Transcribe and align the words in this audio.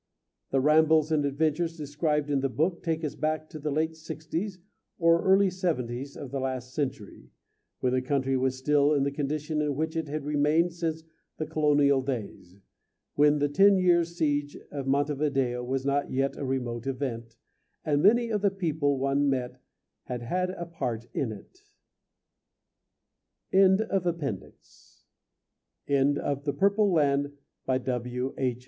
The 0.49 0.59
rambles 0.59 1.11
and 1.11 1.23
adventures 1.25 1.77
described 1.77 2.31
in 2.31 2.39
the 2.41 2.49
book 2.49 2.81
take 2.81 3.03
us 3.03 3.13
back 3.13 3.47
to 3.51 3.59
the 3.59 3.69
late 3.69 3.95
'sixties 3.95 4.57
or 4.97 5.21
early 5.21 5.51
'seventies 5.51 6.17
of 6.17 6.31
the 6.31 6.39
last 6.39 6.73
century, 6.73 7.29
when 7.81 7.93
the 7.93 8.01
country 8.01 8.35
was 8.35 8.57
still 8.57 8.93
in 8.95 9.03
the 9.03 9.11
condition 9.11 9.61
in 9.61 9.75
which 9.75 9.95
it 9.95 10.07
had 10.07 10.25
remained 10.25 10.73
since 10.73 11.03
the 11.37 11.45
colonial 11.45 12.01
days, 12.01 12.55
when 13.13 13.37
the 13.37 13.47
ten 13.47 13.77
years' 13.77 14.15
siege 14.17 14.57
of 14.71 14.87
Montevideo 14.87 15.63
was 15.63 15.85
not 15.85 16.09
yet 16.09 16.35
a 16.35 16.43
remote 16.43 16.87
event, 16.87 17.35
and 17.85 18.01
many 18.01 18.29
of 18.31 18.41
the 18.41 18.49
people 18.49 18.97
one 18.97 19.29
met 19.29 19.61
had 20.05 20.23
had 20.23 20.49
a 20.49 20.65
part 20.65 21.05
in 21.13 21.31
it. 21.31 21.59
End 23.53 23.81
of 23.81 24.01
the 24.03 24.13
Project 24.13 24.65
Gutenberg 25.85 26.17
EBook 26.17 26.17
of 26.23 26.43
The 26.45 26.53
Purple 26.53 26.91
Land, 26.91 27.33
by 27.67 27.77
W. 27.77 28.33
H. 28.39 28.57